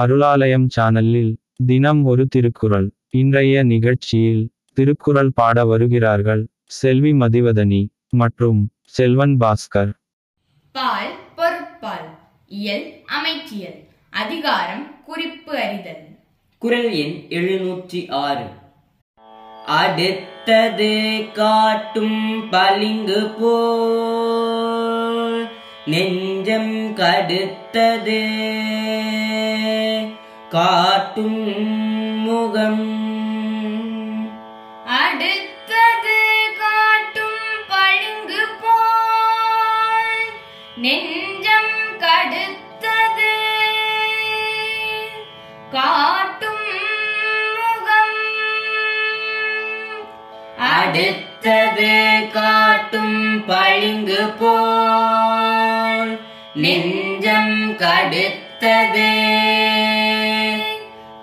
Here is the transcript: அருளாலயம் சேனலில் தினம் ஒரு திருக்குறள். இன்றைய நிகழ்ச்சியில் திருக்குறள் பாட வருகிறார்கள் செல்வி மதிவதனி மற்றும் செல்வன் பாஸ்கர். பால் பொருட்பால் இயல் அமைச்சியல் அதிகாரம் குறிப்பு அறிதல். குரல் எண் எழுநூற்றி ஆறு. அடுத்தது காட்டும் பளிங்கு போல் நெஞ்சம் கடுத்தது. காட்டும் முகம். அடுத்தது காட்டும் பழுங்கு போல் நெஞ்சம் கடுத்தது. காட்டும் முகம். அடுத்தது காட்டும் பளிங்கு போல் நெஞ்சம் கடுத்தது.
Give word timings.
அருளாலயம் 0.00 0.68
சேனலில் 0.76 1.36
தினம் 1.66 2.04
ஒரு 2.04 2.26
திருக்குறள். 2.26 2.92
இன்றைய 3.10 3.62
நிகழ்ச்சியில் 3.62 4.50
திருக்குறள் 4.72 5.30
பாட 5.34 5.64
வருகிறார்கள் 5.64 6.48
செல்வி 6.64 7.12
மதிவதனி 7.12 7.86
மற்றும் 8.10 8.70
செல்வன் 8.84 9.36
பாஸ்கர். 9.36 9.90
பால் 10.72 11.14
பொருட்பால் 11.36 12.18
இயல் 12.46 13.02
அமைச்சியல் 13.18 13.84
அதிகாரம் 14.10 15.04
குறிப்பு 15.04 15.58
அறிதல். 15.58 16.18
குரல் 16.58 16.92
எண் 16.92 17.26
எழுநூற்றி 17.28 18.10
ஆறு. 18.10 18.48
அடுத்தது 19.66 21.24
காட்டும் 21.32 22.50
பளிங்கு 22.50 23.30
போல் 23.38 25.48
நெஞ்சம் 25.86 26.96
கடுத்தது. 26.96 28.22
காட்டும் 30.54 31.38
முகம். 32.22 32.82
அடுத்தது 34.86 36.18
காட்டும் 36.58 37.40
பழுங்கு 37.68 38.46
போல் 38.62 40.22
நெஞ்சம் 40.76 41.74
கடுத்தது. 41.98 43.34
காட்டும் 45.72 46.66
முகம். 47.58 48.22
அடுத்தது 50.70 52.26
காட்டும் 52.32 53.44
பளிங்கு 53.44 54.32
போல் 54.38 56.20
நெஞ்சம் 56.54 57.76
கடுத்தது. 57.76 59.12